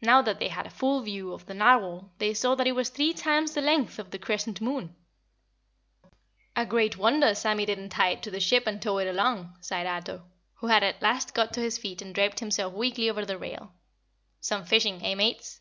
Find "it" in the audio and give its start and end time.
2.68-2.76, 8.10-8.22, 8.98-9.08